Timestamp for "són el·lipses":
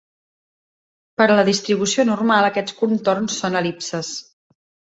3.43-4.13